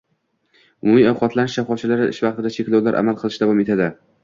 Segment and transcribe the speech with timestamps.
[0.87, 3.93] Umumiy ovqatlanish shoxobchalari ish vaqtiga cheklovlar amal qilishi davom etadi